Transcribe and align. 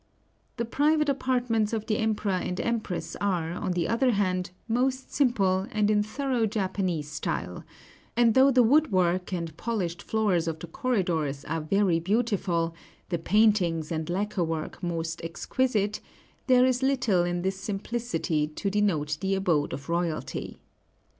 The 0.57 0.65
private 0.65 1.09
apartments 1.09 1.73
of 1.73 1.85
the 1.85 1.99
Emperor 1.99 2.31
and 2.31 2.59
Empress 2.59 3.15
are, 3.21 3.51
on 3.53 3.73
the 3.73 3.87
other 3.87 4.13
hand, 4.13 4.49
most 4.67 5.13
simple, 5.13 5.67
and 5.71 5.91
in 5.91 6.01
thorough 6.01 6.47
Japanese 6.47 7.07
style; 7.11 7.63
and 8.17 8.33
though 8.33 8.49
the 8.49 8.63
woodwork 8.63 9.31
and 9.31 9.55
polished 9.57 10.01
floors 10.01 10.47
of 10.47 10.57
the 10.57 10.65
corridors 10.65 11.45
are 11.45 11.61
very 11.61 11.99
beautiful, 11.99 12.73
the 13.09 13.19
paintings 13.19 13.91
and 13.91 14.09
lacquer 14.09 14.43
work 14.43 14.81
most 14.81 15.21
exquisite, 15.23 15.99
there 16.47 16.65
is 16.65 16.81
little 16.81 17.23
in 17.23 17.43
this 17.43 17.59
simplicity 17.59 18.47
to 18.47 18.71
denote 18.71 19.19
the 19.21 19.35
abode 19.35 19.71
of 19.71 19.87
royalty. 19.87 20.57